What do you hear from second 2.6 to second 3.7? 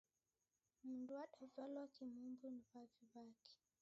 w'avi w'ake